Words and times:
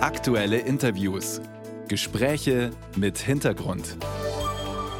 Aktuelle 0.00 0.58
Interviews. 0.58 1.40
Gespräche 1.88 2.70
mit 2.94 3.18
Hintergrund. 3.18 3.96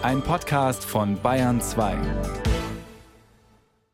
Ein 0.02 0.22
Podcast 0.22 0.84
von 0.84 1.22
Bayern 1.22 1.60
2. 1.60 1.96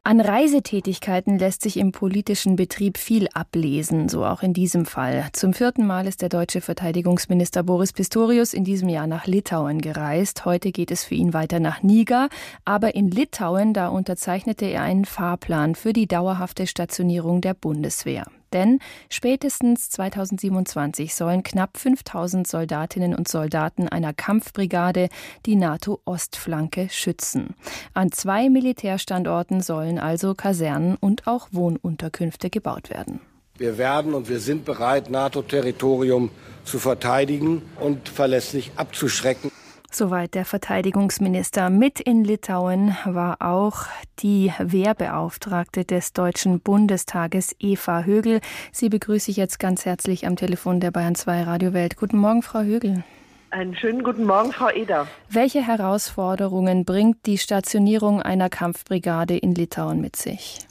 An 0.02 0.20
Reisetätigkeiten 0.22 1.38
lässt 1.38 1.60
sich 1.60 1.76
im 1.76 1.92
politischen 1.92 2.56
Betrieb 2.56 2.96
viel 2.96 3.28
ablesen, 3.34 4.08
so 4.08 4.24
auch 4.24 4.42
in 4.42 4.54
diesem 4.54 4.86
Fall. 4.86 5.28
Zum 5.34 5.52
vierten 5.52 5.86
Mal 5.86 6.06
ist 6.06 6.22
der 6.22 6.30
deutsche 6.30 6.62
Verteidigungsminister 6.62 7.62
Boris 7.62 7.92
Pistorius 7.92 8.54
in 8.54 8.64
diesem 8.64 8.88
Jahr 8.88 9.06
nach 9.06 9.26
Litauen 9.26 9.82
gereist. 9.82 10.46
Heute 10.46 10.72
geht 10.72 10.90
es 10.90 11.04
für 11.04 11.16
ihn 11.16 11.34
weiter 11.34 11.60
nach 11.60 11.82
Niger, 11.82 12.30
aber 12.64 12.94
in 12.94 13.10
Litauen, 13.10 13.74
da 13.74 13.88
unterzeichnete 13.88 14.64
er 14.64 14.82
einen 14.82 15.04
Fahrplan 15.04 15.74
für 15.74 15.92
die 15.92 16.06
dauerhafte 16.06 16.66
Stationierung 16.66 17.42
der 17.42 17.52
Bundeswehr. 17.52 18.24
Denn 18.54 18.78
spätestens 19.10 19.90
2027 19.90 21.14
sollen 21.14 21.42
knapp 21.42 21.76
5000 21.76 22.46
Soldatinnen 22.46 23.14
und 23.14 23.28
Soldaten 23.28 23.88
einer 23.88 24.14
Kampfbrigade 24.14 25.08
die 25.44 25.56
NATO-Ostflanke 25.56 26.88
schützen. 26.90 27.54
An 27.92 28.12
zwei 28.12 28.48
Militärstandorten 28.48 29.60
sollen 29.60 29.98
also 29.98 30.34
Kasernen 30.34 30.96
und 30.96 31.26
auch 31.26 31.48
Wohnunterkünfte 31.50 32.48
gebaut 32.48 32.88
werden. 32.88 33.20
Wir 33.56 33.78
werden 33.78 34.14
und 34.14 34.28
wir 34.28 34.40
sind 34.40 34.64
bereit, 34.64 35.10
NATO-Territorium 35.10 36.30
zu 36.64 36.78
verteidigen 36.78 37.62
und 37.78 38.08
verlässlich 38.08 38.72
abzuschrecken. 38.76 39.50
Soweit 39.94 40.34
der 40.34 40.44
Verteidigungsminister. 40.44 41.70
Mit 41.70 42.00
in 42.00 42.24
Litauen 42.24 42.96
war 43.04 43.36
auch 43.40 43.84
die 44.18 44.52
Wehrbeauftragte 44.58 45.84
des 45.84 46.12
Deutschen 46.12 46.58
Bundestages, 46.58 47.54
Eva 47.60 48.02
Högel. 48.02 48.40
Sie 48.72 48.88
begrüße 48.88 49.30
ich 49.30 49.36
jetzt 49.36 49.60
ganz 49.60 49.84
herzlich 49.84 50.26
am 50.26 50.34
Telefon 50.34 50.80
der 50.80 50.90
Bayern 50.90 51.14
2 51.14 51.44
Radiowelt. 51.44 51.96
Guten 51.96 52.18
Morgen, 52.18 52.42
Frau 52.42 52.62
Högel. 52.62 53.04
Einen 53.50 53.76
schönen 53.76 54.02
guten 54.02 54.24
Morgen, 54.24 54.50
Frau 54.50 54.68
Eder. 54.68 55.06
Welche 55.30 55.64
Herausforderungen 55.64 56.84
bringt 56.84 57.24
die 57.26 57.38
Stationierung 57.38 58.20
einer 58.20 58.50
Kampfbrigade 58.50 59.36
in 59.36 59.54
Litauen 59.54 60.00
mit 60.00 60.16
sich? 60.16 60.66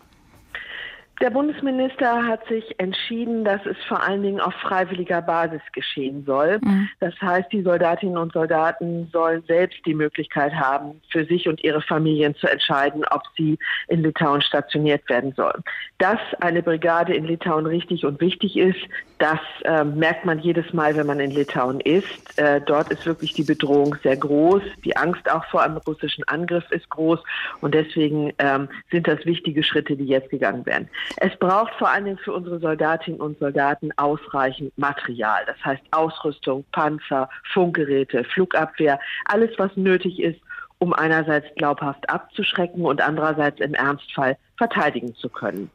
Der 1.22 1.30
Bundesminister 1.30 2.26
hat 2.26 2.46
sich 2.48 2.80
entschieden, 2.80 3.46
dass 3.46 3.64
es 3.66 3.78
vor 3.88 4.02
allen 4.02 4.24
Dingen 4.24 4.42
auf 4.42 4.54
freiwilliger 4.56 5.22
Basis 5.22 5.62
geschehen 5.72 6.26
soll. 6.26 6.60
Mhm. 6.62 6.90
Das 7.00 7.14
heißt, 7.22 7.52
die 7.52 7.62
Soldatinnen 7.62 8.18
und 8.18 8.34
Soldaten 8.34 9.08
sollen 9.12 9.44
selbst 9.48 9.78
die 9.86 9.94
Möglichkeit 9.94 10.54
haben, 10.54 11.02
für 11.12 11.24
sich 11.26 11.48
und 11.48 11.64
ihre 11.64 11.82
Familien 11.82 12.36
zu 12.36 12.48
entscheiden, 12.48 13.06
ob 13.12 13.22
sie 13.38 13.60
in 13.88 14.02
Litauen 14.02 14.42
stationiert 14.42 15.08
werden 15.08 15.34
sollen. 15.34 15.64
Dass 16.00 16.20
eine 16.42 16.64
Brigade 16.64 17.14
in 17.14 17.26
Litauen 17.26 17.68
richtig 17.68 18.06
und 18.06 18.20
wichtig 18.20 18.58
ist, 18.58 18.82
das 19.20 19.40
äh, 19.64 19.84
merkt 19.86 20.26
man 20.26 20.40
jedes 20.40 20.74
Mal, 20.74 20.98
wenn 20.98 21.08
man 21.08 21.20
in 21.20 21.32
Litauen 21.32 21.80
ist. 21.80 22.38
Äh, 22.38 22.60
dort 22.60 22.92
ist 22.92 23.06
wirklich 23.06 23.34
die 23.34 23.44
Bedrohung 23.44 23.96
sehr 24.04 24.18
groß. 24.18 24.64
Die 24.84 24.98
Angst 24.98 25.32
auch 25.32 25.46
vor 25.46 25.62
einem 25.62 25.78
russischen 25.78 26.28
Angriff 26.28 26.70
ist 26.72 26.90
groß. 26.90 27.20
Und 27.62 27.74
deswegen 27.74 28.34
ähm, 28.40 28.68
sind 28.92 29.08
das 29.08 29.26
wichtige 29.26 29.64
Schritte, 29.64 29.96
die 29.96 30.06
jetzt 30.06 30.30
gegangen 30.30 30.66
werden. 30.66 30.90
Es 31.18 31.36
braucht 31.38 31.74
vor 31.76 31.90
allen 31.90 32.06
Dingen 32.06 32.18
für 32.18 32.34
unsere 32.34 32.60
Soldatinnen 32.60 33.20
und 33.20 33.40
Soldaten 33.40 33.92
ausreichend 33.98 34.78
Material. 34.78 35.44
Das 35.46 35.64
heißt 35.64 35.84
Ausrüstung, 35.92 36.66
Panzer, 36.72 37.30
Funkgeräte, 37.54 38.24
Flugabwehr, 38.24 39.00
alles, 39.26 39.52
was 39.58 39.76
nötig 39.76 40.20
ist, 40.20 40.40
um 40.80 40.94
einerseits 40.94 41.48
glaubhaft 41.56 42.10
abzuschrecken 42.10 42.86
und 42.86 43.02
andererseits 43.02 43.60
im 43.62 43.74
Ernstfall 43.74 44.38
verteidigen 44.58 45.16
zu 45.16 45.30
können. 45.30 45.70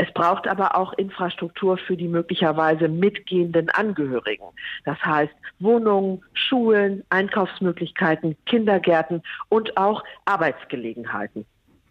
Es 0.00 0.12
braucht 0.12 0.46
aber 0.46 0.76
auch 0.76 0.92
Infrastruktur 0.92 1.76
für 1.76 1.96
die 1.96 2.06
möglicherweise 2.06 2.88
mitgehenden 2.88 3.68
Angehörigen. 3.70 4.46
Das 4.84 4.98
heißt 5.04 5.34
Wohnungen, 5.58 6.22
Schulen, 6.34 7.04
Einkaufsmöglichkeiten, 7.10 8.36
Kindergärten 8.46 9.22
und 9.48 9.76
auch 9.76 10.04
Arbeitsgelegenheiten. 10.24 11.46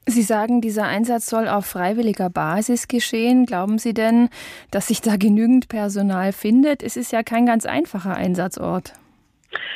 Sie 0.09 0.21
sagen, 0.21 0.61
dieser 0.61 0.85
Einsatz 0.85 1.27
soll 1.27 1.49
auf 1.49 1.65
freiwilliger 1.65 2.29
Basis 2.29 2.87
geschehen. 2.87 3.45
Glauben 3.45 3.77
Sie 3.77 3.93
denn, 3.93 4.29
dass 4.71 4.87
sich 4.87 5.01
da 5.01 5.17
genügend 5.17 5.67
Personal 5.67 6.31
findet? 6.31 6.81
Es 6.81 6.95
ist 6.95 7.11
ja 7.11 7.23
kein 7.23 7.45
ganz 7.45 7.65
einfacher 7.65 8.15
Einsatzort. 8.15 8.93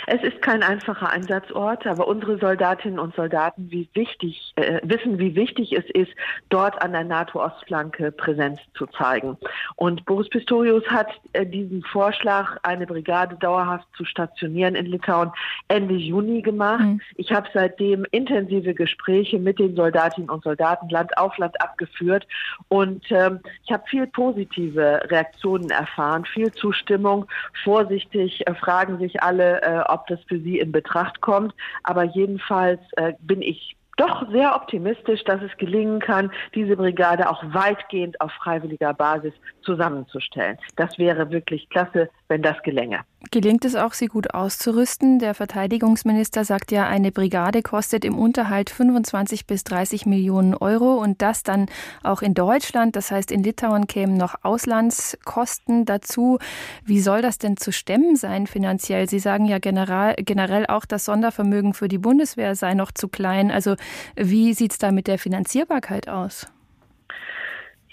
Es 0.08 0.22
ist 0.24 0.42
kein 0.42 0.64
einfacher 0.64 1.09
Einsatzort, 1.09 1.86
aber 1.86 2.08
unsere 2.08 2.38
Soldatinnen 2.38 3.00
und 3.00 3.16
Soldaten 3.16 3.69
wie 3.72 3.90
wichtig, 3.94 4.53
äh, 4.56 4.80
wissen, 4.84 5.19
wie 5.19 5.36
wichtig 5.36 5.74
es 5.74 5.86
ist, 5.94 6.12
dort 6.50 6.81
an 6.81 6.92
der 6.92 7.03
NATO-Ostflanke 7.03 8.12
Präsenz 8.12 8.59
zu 8.75 8.88
zeigen. 8.88 9.38
Und 9.75 10.06
Boris 10.06 10.30
Pistorius 10.30 10.86
hat 10.88 11.08
äh, 11.34 11.46
diesen 11.46 11.84
Vorschlag, 11.84 12.58
eine 12.64 12.86
Brigade 12.86 13.36
dauerhaft 13.38 13.88
zu 13.96 14.06
stationieren 14.06 14.75
in 14.75 14.86
Litauen, 14.88 15.31
Ende 15.68 15.96
Juni 15.96 16.42
gemacht. 16.42 16.84
Mhm. 16.84 17.02
Ich 17.16 17.31
habe 17.31 17.48
seitdem 17.53 18.06
intensive 18.12 18.74
Gespräche 18.74 19.40
mit 19.40 19.59
den 19.59 19.75
Soldatinnen 19.75 20.30
und 20.30 20.44
Soldaten 20.44 20.90
Land 20.90 21.18
auf 21.18 21.38
Land 21.38 21.59
abgeführt 21.62 22.28
und 22.69 23.03
ähm, 23.12 23.40
ich 23.66 23.72
habe 23.72 23.84
viel 23.88 24.08
positive 24.08 25.02
Reaktionen 25.06 25.69
erfahren, 25.69 26.25
viel 26.25 26.52
Zustimmung. 26.52 27.25
Vorsichtig 27.63 28.46
äh, 28.48 28.56
fragen 28.56 29.00
sich 29.00 29.22
alle, 29.22 29.62
äh, 29.71 29.83
ob 29.87 30.07
das 30.07 30.19
für 30.27 30.39
sie 30.39 30.59
in 30.59 30.71
Betracht 30.71 31.21
kommt. 31.21 31.53
Aber 31.83 32.03
jedenfalls 32.03 32.81
äh, 32.97 33.13
bin 33.21 33.41
ich 33.41 33.75
doch 33.97 34.29
sehr 34.31 34.55
optimistisch, 34.55 35.23
dass 35.25 35.41
es 35.41 35.55
gelingen 35.57 35.99
kann, 35.99 36.31
diese 36.55 36.75
Brigade 36.75 37.29
auch 37.29 37.43
weitgehend 37.53 38.19
auf 38.19 38.31
freiwilliger 38.31 38.93
Basis 38.93 39.33
zusammenzustellen. 39.61 40.57
Das 40.75 40.97
wäre 40.97 41.29
wirklich 41.31 41.69
klasse, 41.69 42.09
wenn 42.27 42.41
das 42.41 42.61
gelänge. 42.63 43.01
Gelingt 43.29 43.65
es 43.65 43.75
auch, 43.75 43.93
sie 43.93 44.07
gut 44.07 44.33
auszurüsten? 44.33 45.19
Der 45.19 45.35
Verteidigungsminister 45.35 46.43
sagt 46.43 46.71
ja, 46.71 46.87
eine 46.87 47.11
Brigade 47.11 47.61
kostet 47.61 48.03
im 48.03 48.17
Unterhalt 48.17 48.71
25 48.71 49.45
bis 49.45 49.63
30 49.63 50.07
Millionen 50.07 50.55
Euro 50.55 50.95
und 50.95 51.21
das 51.21 51.43
dann 51.43 51.67
auch 52.01 52.23
in 52.23 52.33
Deutschland. 52.33 52.95
Das 52.95 53.11
heißt, 53.11 53.31
in 53.31 53.43
Litauen 53.43 53.85
kämen 53.85 54.17
noch 54.17 54.35
Auslandskosten 54.41 55.85
dazu. 55.85 56.39
Wie 56.83 56.99
soll 56.99 57.21
das 57.21 57.37
denn 57.37 57.57
zu 57.57 57.71
stemmen 57.71 58.15
sein 58.15 58.47
finanziell? 58.47 59.07
Sie 59.07 59.19
sagen 59.19 59.45
ja 59.45 59.59
generell, 59.59 60.15
generell 60.17 60.65
auch, 60.65 60.85
das 60.85 61.05
Sondervermögen 61.05 61.75
für 61.75 61.88
die 61.88 61.99
Bundeswehr 61.99 62.55
sei 62.55 62.73
noch 62.73 62.91
zu 62.91 63.07
klein. 63.07 63.51
Also 63.51 63.75
wie 64.15 64.55
sieht 64.55 64.71
es 64.71 64.77
da 64.79 64.91
mit 64.91 65.05
der 65.05 65.19
Finanzierbarkeit 65.19 66.09
aus? 66.09 66.47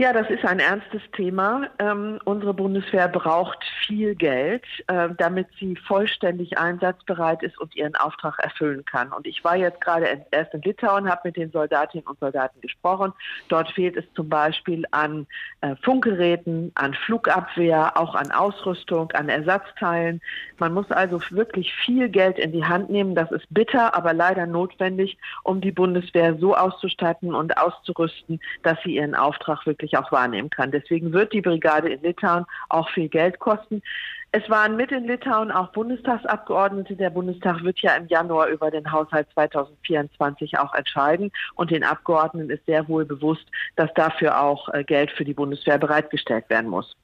Ja, 0.00 0.12
das 0.12 0.31
ist 0.31 0.44
ein 0.44 0.60
ernstes 0.60 1.03
Thema. 1.16 1.70
Ähm, 1.81 2.20
unsere 2.25 2.54
Bundeswehr 2.54 3.09
braucht 3.09 3.59
viel 3.84 4.14
Geld, 4.14 4.62
äh, 4.86 5.09
damit 5.19 5.48
sie 5.59 5.75
vollständig 5.75 6.56
einsatzbereit 6.56 7.42
ist 7.42 7.59
und 7.59 7.75
ihren 7.75 7.97
Auftrag 7.97 8.38
erfüllen 8.38 8.84
kann. 8.84 9.12
Und 9.12 9.26
ich 9.26 9.42
war 9.42 9.56
jetzt 9.56 9.81
gerade 9.81 10.25
erst 10.31 10.54
in 10.54 10.62
Litauen, 10.62 11.10
habe 11.10 11.22
mit 11.25 11.37
den 11.37 11.50
Soldatinnen 11.50 12.06
und 12.06 12.20
Soldaten 12.20 12.60
gesprochen. 12.60 13.12
Dort 13.48 13.72
fehlt 13.72 13.97
es 13.97 14.04
zum 14.14 14.28
Beispiel 14.28 14.84
an 14.92 15.26
äh, 15.62 15.75
Funkgeräten, 15.82 16.70
an 16.76 16.94
Flugabwehr, 16.94 17.97
auch 17.97 18.14
an 18.14 18.31
Ausrüstung, 18.31 19.10
an 19.14 19.28
Ersatzteilen. 19.28 20.20
Man 20.58 20.75
muss 20.75 20.88
also 20.92 21.20
wirklich 21.31 21.75
viel 21.75 22.08
Geld 22.08 22.38
in 22.38 22.53
die 22.53 22.64
Hand 22.64 22.88
nehmen. 22.88 23.16
Das 23.16 23.32
ist 23.32 23.47
bitter, 23.50 23.97
aber 23.97 24.12
leider 24.12 24.47
notwendig, 24.47 25.19
um 25.42 25.60
die 25.60 25.72
Bundeswehr 25.72 26.37
so 26.38 26.54
auszustatten 26.54 27.34
und 27.34 27.58
auszurüsten, 27.58 28.38
dass 28.62 28.78
sie 28.84 28.94
ihren 28.94 29.16
Auftrag 29.16 29.66
wirklich 29.66 29.88
wirklich 29.88 29.97
auch 29.99 30.12
wahrnehmen 30.12 30.50
kann. 30.50 30.71
Deswegen 30.71 31.12
wird 31.12 31.32
die 31.32 31.41
Brigade 31.41 31.88
in 31.88 32.03
Litauen 32.03 32.44
auch 32.69 32.88
viel 32.91 33.09
Geld 33.09 33.38
kosten. 33.38 33.82
Es 34.31 34.49
waren 34.50 34.76
mit 34.76 34.93
in 34.93 35.06
Litauen 35.06 35.50
auch 35.50 35.72
Bundestagsabgeordnete. 35.72 36.97
Der 36.97 37.09
Bundestag 37.09 37.62
wird 37.62 37.78
ja 37.78 37.97
im 37.97 38.09
Januar 38.09 38.49
über 38.49 38.71
den 38.71 38.93
Haushalt 38.93 39.26
2024 39.32 40.59
auch 40.59 40.75
entscheiden. 40.75 41.32
Und 41.54 41.71
den 41.71 41.82
Abgeordneten 41.82 42.50
ist 42.50 42.66
sehr 42.66 42.87
wohl 42.88 43.06
bewusst, 43.06 43.47
dass 43.76 43.93
dafür 43.94 44.38
auch 44.43 44.69
äh, 44.75 44.84
Geld 44.84 45.10
für 45.12 45.25
die 45.25 45.32
Bundeswehr 45.32 45.78
bereitgestellt 45.78 46.44
werden 46.50 46.69
muss. 46.69 46.94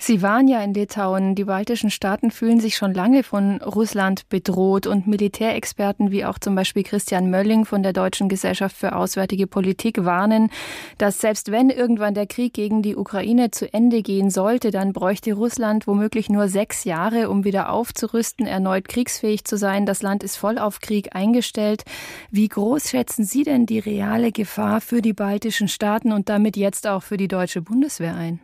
Sie 0.00 0.22
waren 0.22 0.48
ja 0.48 0.62
in 0.62 0.72
Litauen. 0.72 1.34
Die 1.34 1.44
baltischen 1.44 1.90
Staaten 1.90 2.30
fühlen 2.30 2.60
sich 2.60 2.76
schon 2.76 2.94
lange 2.94 3.22
von 3.22 3.60
Russland 3.60 4.28
bedroht 4.28 4.86
und 4.86 5.06
Militärexperten 5.06 6.10
wie 6.10 6.24
auch 6.24 6.38
zum 6.38 6.54
Beispiel 6.54 6.84
Christian 6.84 7.30
Mölling 7.30 7.64
von 7.64 7.82
der 7.82 7.92
Deutschen 7.92 8.28
Gesellschaft 8.28 8.76
für 8.76 8.94
Auswärtige 8.94 9.46
Politik 9.46 10.04
warnen, 10.04 10.50
dass 10.98 11.20
selbst 11.20 11.50
wenn 11.50 11.68
irgendwann 11.68 12.14
der 12.14 12.26
Krieg 12.26 12.54
gegen 12.54 12.80
die 12.80 12.96
Ukraine 12.96 13.50
zu 13.50 13.72
Ende 13.72 14.02
gehen 14.02 14.30
sollte, 14.30 14.70
dann 14.70 14.92
bräuchte 14.92 15.34
Russland 15.34 15.86
womöglich 15.86 16.30
nur 16.30 16.48
sechs 16.48 16.84
Jahre, 16.84 17.28
um 17.28 17.44
wieder 17.44 17.70
aufzurüsten, 17.70 18.46
erneut 18.46 18.88
kriegsfähig 18.88 19.44
zu 19.44 19.58
sein. 19.58 19.84
Das 19.84 20.00
Land 20.00 20.22
ist 20.22 20.36
voll 20.36 20.58
auf 20.58 20.80
Krieg 20.80 21.14
eingestellt. 21.14 21.84
Wie 22.30 22.48
groß 22.48 22.90
schätzen 22.90 23.24
Sie 23.24 23.42
denn 23.42 23.66
die 23.66 23.80
reale 23.80 24.32
Gefahr 24.32 24.80
für 24.80 25.02
die 25.02 25.12
baltischen 25.12 25.68
Staaten 25.68 26.12
und 26.12 26.28
damit 26.28 26.56
jetzt 26.56 26.86
auch 26.86 27.02
für 27.02 27.16
die 27.16 27.28
deutsche 27.28 27.60
Bundeswehr 27.60 28.14
ein? 28.14 28.40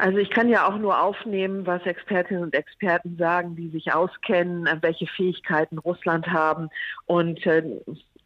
Also 0.00 0.16
ich 0.16 0.30
kann 0.30 0.48
ja 0.48 0.66
auch 0.66 0.78
nur 0.78 0.98
aufnehmen, 0.98 1.66
was 1.66 1.84
Expertinnen 1.84 2.42
und 2.42 2.54
Experten 2.54 3.18
sagen, 3.18 3.54
die 3.54 3.68
sich 3.68 3.92
auskennen, 3.92 4.66
welche 4.80 5.06
Fähigkeiten 5.06 5.76
Russland 5.76 6.26
haben. 6.28 6.70
Und 7.04 7.44
äh, 7.44 7.62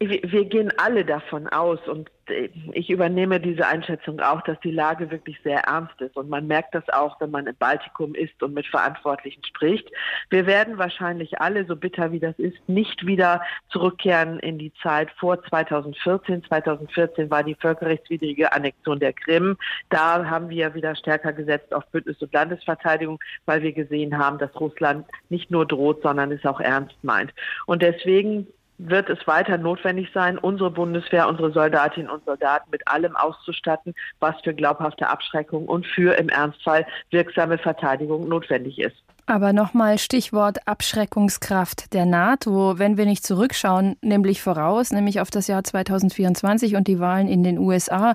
Wir 0.09 0.45
gehen 0.45 0.73
alle 0.77 1.05
davon 1.05 1.47
aus 1.49 1.79
und 1.87 2.11
ich 2.73 2.91
übernehme 2.91 3.41
diese 3.41 3.67
Einschätzung 3.67 4.21
auch, 4.21 4.41
dass 4.43 4.59
die 4.61 4.71
Lage 4.71 5.11
wirklich 5.11 5.39
sehr 5.45 5.61
ernst 5.61 6.01
ist. 6.01 6.17
Und 6.17 6.29
man 6.29 6.47
merkt 6.47 6.75
das 6.75 6.89
auch, 6.89 7.21
wenn 7.21 7.31
man 7.31 7.47
im 7.47 7.57
Baltikum 7.57 8.15
ist 8.15 8.43
und 8.43 8.55
mit 8.55 8.67
Verantwortlichen 8.67 9.45
spricht. 9.45 9.91
Wir 10.31 10.47
werden 10.47 10.79
wahrscheinlich 10.79 11.41
alle, 11.41 11.67
so 11.67 11.77
bitter 11.77 12.13
wie 12.13 12.21
das 12.21 12.39
ist, 12.39 12.57
nicht 12.67 13.07
wieder 13.07 13.43
zurückkehren 13.71 14.39
in 14.39 14.59
die 14.59 14.73
Zeit 14.83 15.11
vor 15.19 15.43
2014. 15.45 16.45
2014 16.45 17.31
war 17.31 17.43
die 17.43 17.57
völkerrechtswidrige 17.57 18.53
Annexion 18.53 19.01
der 19.01 19.13
Krim. 19.13 19.57
Da 19.91 20.25
haben 20.25 20.49
wir 20.49 20.75
wieder 20.75 20.97
stärker 20.97 21.33
gesetzt 21.33 21.75
auf 21.75 21.85
Bündnis- 21.93 22.23
und 22.23 22.33
Landesverteidigung, 22.33 23.19
weil 23.45 23.63
wir 23.63 23.73
gesehen 23.73 24.17
haben, 24.17 24.39
dass 24.39 24.59
Russland 24.59 25.07
nicht 25.29 25.51
nur 25.51 25.67
droht, 25.67 26.03
sondern 26.03 26.33
es 26.33 26.45
auch 26.45 26.61
ernst 26.61 26.97
meint. 27.03 27.33
Und 27.67 27.83
deswegen 27.83 28.47
wird 28.79 29.09
es 29.09 29.27
weiter 29.27 29.59
notwendig 29.59 30.11
sein, 30.13 30.39
unsere 30.39 30.71
Bundeswehr, 30.71 31.29
unsere 31.29 31.53
Soldatinnen 31.53 32.11
und 32.11 32.25
Soldaten 32.25 32.71
mit 32.71 32.87
allem 32.89 33.17
auszustatten, 33.17 33.95
was 34.21 34.35
für 34.43 34.55
glaubhafte 34.55 35.09
Abschreckung 35.09 35.67
und 35.67 35.87
für 35.87 36.17
im 36.19 36.29
Ernstfall 36.29 36.87
wirksame 37.11 37.59
Verteidigung 37.59 38.29
notwendig 38.29 38.79
ist. 38.79 38.97
Aber 39.27 39.55
nochmal 39.55 39.97
Stichwort 39.97 40.69
Abschreckungskraft 40.69 41.95
der 41.95 42.05
NATO. 42.05 42.79
Wenn 42.79 42.99
wir 42.99 43.07
nicht 43.07 43.25
zurückschauen, 43.25 43.97
nämlich 44.03 44.43
voraus, 44.43 44.91
nämlich 44.91 45.19
auf 45.19 45.31
das 45.31 45.47
Jahr 45.47 45.65
2024 45.65 46.77
und 46.77 46.89
die 46.89 47.01
Wahlen 47.01 47.29
in 47.29 47.43
den 47.43 47.59
USA 47.59 48.13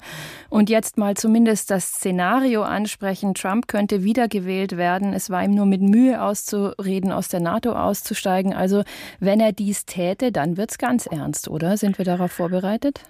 und 0.50 0.70
jetzt 0.70 1.00
mal 1.00 1.16
zumindest 1.16 1.72
das 1.72 1.94
Szenario 1.94 2.62
ansprechen, 2.62 3.34
Trump 3.34 3.68
könnte 3.68 4.04
wiedergewählt 4.04 4.78
werden. 4.78 5.14
Es 5.14 5.32
war 5.32 5.44
ihm 5.44 5.56
nur 5.56 5.66
mit 5.66 5.82
Mühe 5.82 6.22
auszureden, 6.22 7.12
aus 7.12 7.28
der 7.28 7.40
NATO 7.40 7.72
auszusteigen. 7.72 8.54
Also 8.54 8.84
wenn 9.20 9.40
er 9.40 9.52
dies 9.52 9.88
täte, 9.88 10.32
dann 10.32 10.49
wird 10.58 10.72
es 10.72 10.78
ganz 10.78 11.06
ernst, 11.06 11.48
oder? 11.48 11.78
Sind 11.78 11.98
wir 11.98 12.06
darauf 12.06 12.32
vorbereitet? 12.32 13.02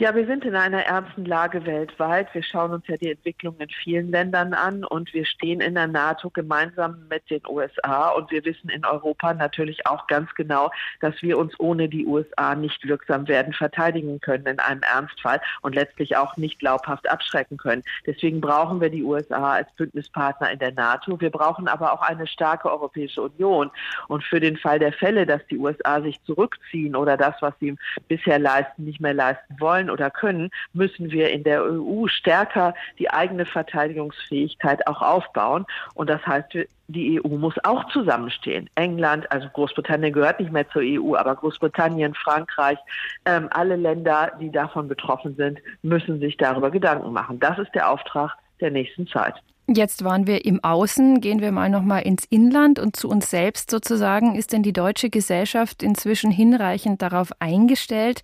Ja, 0.00 0.14
wir 0.14 0.26
sind 0.26 0.44
in 0.44 0.54
einer 0.54 0.84
ernsten 0.84 1.24
Lage 1.24 1.66
weltweit. 1.66 2.32
Wir 2.32 2.44
schauen 2.44 2.70
uns 2.70 2.86
ja 2.86 2.96
die 2.96 3.10
Entwicklung 3.10 3.56
in 3.58 3.68
vielen 3.68 4.12
Ländern 4.12 4.54
an 4.54 4.84
und 4.84 5.12
wir 5.12 5.26
stehen 5.26 5.60
in 5.60 5.74
der 5.74 5.88
NATO 5.88 6.30
gemeinsam 6.30 7.08
mit 7.10 7.28
den 7.28 7.40
USA 7.48 8.10
und 8.10 8.30
wir 8.30 8.44
wissen 8.44 8.70
in 8.70 8.84
Europa 8.84 9.34
natürlich 9.34 9.88
auch 9.88 10.06
ganz 10.06 10.32
genau, 10.36 10.70
dass 11.00 11.20
wir 11.20 11.36
uns 11.36 11.58
ohne 11.58 11.88
die 11.88 12.06
USA 12.06 12.54
nicht 12.54 12.86
wirksam 12.86 13.26
werden 13.26 13.52
verteidigen 13.52 14.20
können 14.20 14.46
in 14.46 14.60
einem 14.60 14.82
Ernstfall 14.82 15.40
und 15.62 15.74
letztlich 15.74 16.16
auch 16.16 16.36
nicht 16.36 16.60
glaubhaft 16.60 17.10
abschrecken 17.10 17.56
können. 17.56 17.82
Deswegen 18.06 18.40
brauchen 18.40 18.80
wir 18.80 18.90
die 18.90 19.02
USA 19.02 19.54
als 19.54 19.72
Bündnispartner 19.72 20.52
in 20.52 20.60
der 20.60 20.74
NATO. 20.74 21.20
Wir 21.20 21.30
brauchen 21.30 21.66
aber 21.66 21.92
auch 21.92 22.02
eine 22.02 22.28
starke 22.28 22.70
Europäische 22.70 23.22
Union. 23.22 23.72
Und 24.06 24.22
für 24.22 24.38
den 24.38 24.58
Fall 24.58 24.78
der 24.78 24.92
Fälle, 24.92 25.26
dass 25.26 25.44
die 25.48 25.58
USA 25.58 26.00
sich 26.00 26.22
zurückziehen 26.22 26.94
oder 26.94 27.16
das, 27.16 27.34
was 27.40 27.54
sie 27.58 27.74
bisher 28.06 28.38
leisten, 28.38 28.84
nicht 28.84 29.00
mehr 29.00 29.14
leisten 29.14 29.56
wollen, 29.58 29.87
wollen 29.88 29.90
oder 29.90 30.10
können, 30.10 30.50
müssen 30.72 31.10
wir 31.10 31.30
in 31.30 31.44
der 31.44 31.62
EU 31.64 32.06
stärker 32.06 32.74
die 32.98 33.10
eigene 33.10 33.46
Verteidigungsfähigkeit 33.46 34.86
auch 34.86 35.02
aufbauen. 35.02 35.66
Und 35.94 36.10
das 36.10 36.24
heißt, 36.26 36.48
die 36.88 37.20
EU 37.22 37.36
muss 37.36 37.54
auch 37.64 37.90
zusammenstehen. 37.90 38.70
England, 38.74 39.30
also 39.30 39.48
Großbritannien 39.48 40.12
gehört 40.12 40.40
nicht 40.40 40.52
mehr 40.52 40.68
zur 40.70 40.82
EU, 40.82 41.14
aber 41.16 41.34
Großbritannien, 41.34 42.14
Frankreich, 42.14 42.78
ähm, 43.24 43.48
alle 43.50 43.76
Länder, 43.76 44.32
die 44.40 44.50
davon 44.50 44.88
betroffen 44.88 45.34
sind, 45.36 45.58
müssen 45.82 46.20
sich 46.20 46.36
darüber 46.36 46.70
Gedanken 46.70 47.12
machen. 47.12 47.40
Das 47.40 47.58
ist 47.58 47.74
der 47.74 47.90
Auftrag 47.90 48.32
der 48.60 48.70
nächsten 48.70 49.06
Zeit. 49.06 49.34
Jetzt 49.70 50.02
waren 50.02 50.26
wir 50.26 50.46
im 50.46 50.64
Außen, 50.64 51.20
gehen 51.20 51.42
wir 51.42 51.52
mal 51.52 51.68
noch 51.68 51.82
mal 51.82 51.98
ins 51.98 52.24
Inland 52.30 52.78
und 52.78 52.96
zu 52.96 53.06
uns 53.06 53.28
selbst 53.28 53.70
sozusagen. 53.70 54.34
Ist 54.34 54.54
denn 54.54 54.62
die 54.62 54.72
deutsche 54.72 55.10
Gesellschaft 55.10 55.82
inzwischen 55.82 56.30
hinreichend 56.30 57.02
darauf 57.02 57.32
eingestellt? 57.38 58.22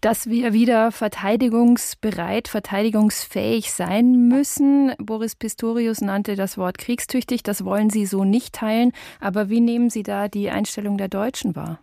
Dass 0.00 0.28
wir 0.28 0.52
wieder 0.52 0.92
verteidigungsbereit, 0.92 2.48
verteidigungsfähig 2.48 3.72
sein 3.72 4.28
müssen. 4.28 4.92
Boris 4.98 5.34
Pistorius 5.34 6.00
nannte 6.00 6.36
das 6.36 6.56
Wort 6.56 6.78
kriegstüchtig. 6.78 7.42
Das 7.42 7.64
wollen 7.64 7.90
Sie 7.90 8.06
so 8.06 8.24
nicht 8.24 8.54
teilen. 8.54 8.92
Aber 9.20 9.48
wie 9.48 9.60
nehmen 9.60 9.90
Sie 9.90 10.02
da 10.02 10.28
die 10.28 10.50
Einstellung 10.50 10.96
der 10.96 11.08
Deutschen 11.08 11.54
wahr? 11.56 11.80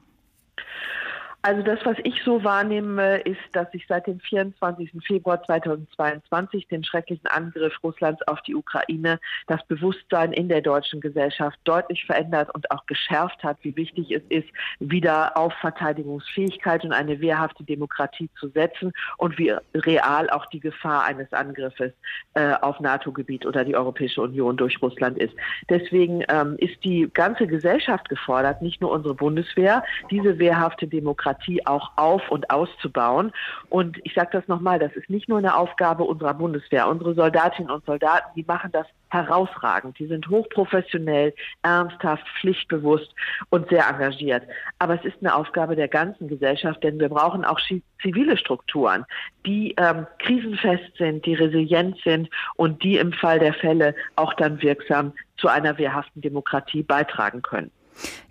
Also 1.48 1.62
das, 1.62 1.80
was 1.86 1.96
ich 2.04 2.22
so 2.26 2.44
wahrnehme, 2.44 3.20
ist, 3.20 3.40
dass 3.54 3.72
sich 3.72 3.86
seit 3.88 4.06
dem 4.06 4.20
24. 4.20 4.92
Februar 5.02 5.42
2022, 5.44 6.68
dem 6.68 6.84
schrecklichen 6.84 7.26
Angriff 7.28 7.74
Russlands 7.82 8.22
auf 8.28 8.42
die 8.42 8.54
Ukraine, 8.54 9.18
das 9.48 9.66
Bewusstsein 9.68 10.34
in 10.34 10.50
der 10.50 10.60
deutschen 10.60 11.00
Gesellschaft 11.00 11.58
deutlich 11.64 12.04
verändert 12.06 12.54
und 12.54 12.70
auch 12.70 12.86
geschärft 12.86 13.46
hat, 13.46 13.60
wie 13.62 13.74
wichtig 13.78 14.12
es 14.12 14.24
ist, 14.28 14.50
wieder 14.82 15.38
auf 15.38 15.54
Verteidigungsfähigkeit 15.62 16.84
und 16.84 16.92
eine 16.92 17.22
wehrhafte 17.22 17.64
Demokratie 17.64 18.30
zu 18.38 18.50
setzen 18.50 18.92
und 19.18 19.38
wie 19.38 19.54
real 19.74 20.30
auch 20.30 20.48
die 20.48 20.60
Gefahr 20.60 21.06
eines 21.06 21.32
Angriffes 21.32 21.94
äh, 22.34 22.56
auf 22.56 22.82
NATO-Gebiet 22.82 23.46
oder 23.46 23.64
die 23.64 23.78
Europäische 23.78 24.22
Union 24.22 24.58
durch 24.58 24.82
Russland 24.82 25.18
ist. 25.18 25.34
Deswegen 25.70 26.26
ähm, 26.28 26.58
ist 26.58 26.84
die 26.84 27.10
ganze 27.14 27.48
Gesellschaft 27.48 28.10
gefordert, 28.10 28.62
nicht 28.62 28.82
nur 28.82 28.92
unsere 28.92 29.16
Bundeswehr, 29.16 29.82
diese 30.12 30.40
wehrhafte 30.40 30.88
Demokratie 30.88 31.37
Demokratie 31.38 31.66
auch 31.66 31.92
auf 31.96 32.30
und 32.30 32.50
auszubauen. 32.50 33.32
Und 33.70 33.98
ich 34.04 34.14
sage 34.14 34.30
das 34.32 34.48
nochmal, 34.48 34.80
das 34.80 34.94
ist 34.94 35.10
nicht 35.10 35.30
nur 35.30 35.38
eine 35.38 35.56
Aufgabe 35.56 36.04
unserer 36.04 36.34
Bundeswehr. 36.34 36.88
Unsere 36.88 37.14
Soldatinnen 37.14 37.72
und 37.72 37.86
Soldaten, 37.86 38.30
die 38.36 38.44
machen 38.44 38.72
das 38.72 38.88
herausragend. 39.10 39.98
Die 40.00 40.08
sind 40.08 40.28
hochprofessionell, 40.28 41.34
ernsthaft, 41.64 42.26
pflichtbewusst 42.40 43.14
und 43.50 43.70
sehr 43.70 43.88
engagiert. 43.88 44.44
Aber 44.80 44.96
es 44.96 45.06
ist 45.06 45.18
eine 45.22 45.34
Aufgabe 45.34 45.76
der 45.76 45.88
ganzen 45.88 46.28
Gesellschaft, 46.28 46.84
denn 46.84 47.00
wir 47.00 47.10
brauchen 47.10 47.46
auch 47.46 47.60
zivile 48.02 48.38
Strukturen, 48.38 49.06
die 49.46 49.74
ähm, 49.78 50.06
krisenfest 50.20 50.98
sind, 50.98 51.26
die 51.26 51.36
resilient 51.36 51.98
sind 52.04 52.30
und 52.56 52.84
die 52.84 52.98
im 52.98 53.14
Fall 53.14 53.40
der 53.40 53.54
Fälle 53.54 53.96
auch 54.18 54.34
dann 54.34 54.62
wirksam 54.62 55.14
zu 55.38 55.48
einer 55.48 55.78
wehrhaften 55.78 56.22
Demokratie 56.22 56.84
beitragen 56.84 57.42
können. 57.42 57.72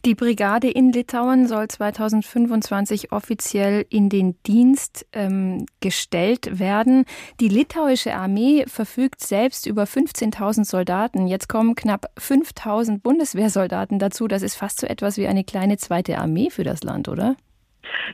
Die 0.04 0.14
Brigade 0.14 0.70
in 0.70 0.92
Litauen 0.92 1.48
soll 1.48 1.68
2025 1.68 3.12
offiziell 3.12 3.84
in 3.88 4.08
den 4.08 4.40
Dienst 4.44 5.06
ähm, 5.12 5.66
gestellt 5.80 6.58
werden. 6.58 7.04
Die 7.40 7.48
litauische 7.48 8.14
Armee 8.14 8.64
verfügt 8.66 9.20
selbst 9.20 9.66
über 9.66 9.84
15.000 9.84 10.64
Soldaten. 10.64 11.26
Jetzt 11.26 11.48
kommen 11.48 11.74
knapp 11.74 12.10
5.000 12.18 13.00
Bundeswehrsoldaten 13.00 13.98
dazu. 13.98 14.28
Das 14.28 14.42
ist 14.42 14.54
fast 14.54 14.80
so 14.80 14.86
etwas 14.86 15.16
wie 15.16 15.26
eine 15.26 15.44
kleine 15.44 15.76
zweite 15.76 16.18
Armee 16.18 16.50
für 16.50 16.64
das 16.64 16.82
Land, 16.82 17.08
oder? 17.08 17.36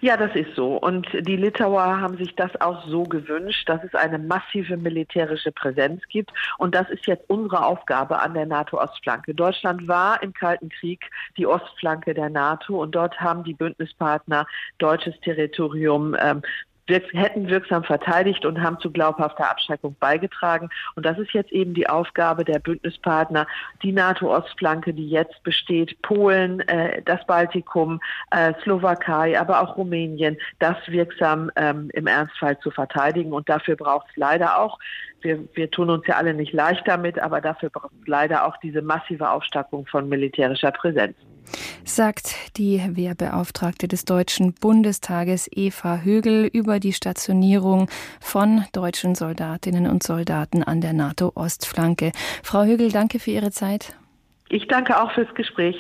Ja, 0.00 0.16
das 0.16 0.34
ist 0.34 0.54
so. 0.56 0.76
Und 0.76 1.06
die 1.12 1.36
Litauer 1.36 2.00
haben 2.00 2.16
sich 2.16 2.34
das 2.34 2.50
auch 2.60 2.86
so 2.86 3.04
gewünscht, 3.04 3.69
dass 3.69 3.82
es 3.84 3.94
eine 3.94 4.19
massive 4.19 4.76
militärische 4.76 5.52
Präsenz 5.52 6.02
gibt. 6.08 6.32
Und 6.58 6.74
das 6.74 6.88
ist 6.90 7.06
jetzt 7.06 7.28
unsere 7.28 7.64
Aufgabe 7.64 8.20
an 8.20 8.34
der 8.34 8.46
NATO-Ostflanke. 8.46 9.34
Deutschland 9.34 9.86
war 9.88 10.22
im 10.22 10.32
Kalten 10.32 10.69
Krieg 10.69 11.10
die 11.36 11.46
Ostflanke 11.46 12.14
der 12.14 12.31
NATO 12.31 12.81
und 12.82 12.94
dort 12.94 13.20
haben 13.20 13.44
die 13.44 13.55
Bündnispartner 13.55 14.46
deutsches 14.79 15.19
Territorium 15.20 16.17
ähm, 16.19 16.43
hätten 16.89 17.48
wirksam 17.48 17.84
verteidigt 17.84 18.44
und 18.44 18.60
haben 18.60 18.79
zu 18.81 18.91
glaubhafter 18.91 19.51
Abschreckung 19.51 19.96
beigetragen. 20.01 20.69
Und 20.94 21.06
das 21.06 21.19
ist 21.19 21.32
jetzt 21.32 21.53
eben 21.53 21.74
die 21.74 21.89
Aufgabe 21.89 22.44
der 22.44 22.58
Bündnispartner, 22.58 23.46
die 23.82 23.93
NATO-Ostflanke, 23.93 24.93
die 24.93 25.08
jetzt 25.08 25.43
besteht, 25.43 26.01
Polen, 26.03 26.60
äh, 26.60 27.03
das 27.03 27.24
Baltikum, 27.27 28.01
äh, 28.31 28.55
Slowakei, 28.62 29.39
aber 29.39 29.62
auch 29.62 29.77
Rumänien, 29.77 30.36
das 30.58 30.77
wirksam 30.86 31.51
ähm, 31.56 31.91
im 31.93 32.06
Ernstfall 32.06 32.58
zu 32.58 32.70
verteidigen. 32.70 33.32
Und 33.32 33.48
dafür 33.48 33.77
braucht 33.77 34.08
es 34.10 34.17
leider 34.17 34.58
auch 34.58 34.79
wir, 35.22 35.39
wir 35.55 35.70
tun 35.70 35.89
uns 35.89 36.05
ja 36.08 36.17
alle 36.17 36.34
nicht 36.34 36.53
leicht 36.53 36.82
damit, 36.86 37.19
aber 37.19 37.41
dafür 37.41 37.70
braucht 37.70 37.93
es 38.01 38.08
leider 38.08 38.44
auch 38.44 38.56
diese 38.56 38.82
massive 38.82 39.31
Aufstockung 39.31 39.86
von 39.86 40.08
militärischer 40.08 40.72
Präsenz 40.72 41.17
sagt 41.84 42.56
die 42.56 42.82
Wehrbeauftragte 42.96 43.89
des 43.89 44.05
Deutschen 44.05 44.55
Bundestages 44.55 45.48
Eva 45.51 45.98
Högel 45.98 46.46
über 46.46 46.81
die 46.81 46.93
Stationierung 46.93 47.89
von 48.20 48.65
deutschen 48.72 49.15
Soldatinnen 49.15 49.86
und 49.86 50.03
Soldaten 50.03 50.62
an 50.62 50.81
der 50.81 50.93
NATO-Ostflanke. 50.93 52.12
Frau 52.43 52.65
Högel, 52.65 52.91
danke 52.91 53.19
für 53.19 53.31
Ihre 53.31 53.51
Zeit. 53.51 53.96
Ich 54.48 54.69
danke 54.69 55.01
auch 55.01 55.12
fürs 55.12 55.34
Gespräch. 55.34 55.77